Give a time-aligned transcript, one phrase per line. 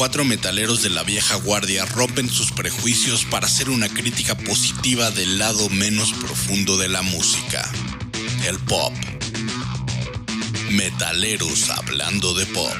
[0.00, 5.38] cuatro metaleros de la vieja guardia rompen sus prejuicios para hacer una crítica positiva del
[5.38, 7.70] lado menos profundo de la música,
[8.48, 8.94] el pop.
[10.70, 12.72] Metaleros hablando de pop.